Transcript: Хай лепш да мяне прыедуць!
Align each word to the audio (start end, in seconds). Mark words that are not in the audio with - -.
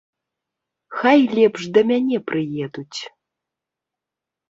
Хай 1.01 1.19
лепш 1.37 1.61
да 1.77 1.81
мяне 1.91 2.17
прыедуць! 2.33 2.99